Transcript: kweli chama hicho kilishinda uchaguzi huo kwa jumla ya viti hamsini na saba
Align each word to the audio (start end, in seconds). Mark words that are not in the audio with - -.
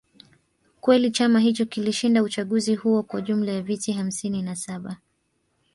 kweli 0.81 1.11
chama 1.11 1.39
hicho 1.39 1.65
kilishinda 1.65 2.23
uchaguzi 2.23 2.75
huo 2.75 3.03
kwa 3.03 3.21
jumla 3.21 3.51
ya 3.51 3.61
viti 3.61 3.91
hamsini 3.91 4.41
na 4.41 4.55
saba 4.55 4.97